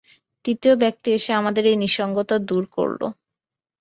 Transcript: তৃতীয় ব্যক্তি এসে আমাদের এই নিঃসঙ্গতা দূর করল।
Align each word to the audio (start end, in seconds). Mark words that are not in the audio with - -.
তৃতীয় 0.45 0.73
ব্যক্তি 0.83 1.09
এসে 1.17 1.31
আমাদের 1.33 1.63
এই 1.65 1.77
নিঃসঙ্গতা 1.81 2.35
দূর 2.49 2.63
করল। 2.75 3.01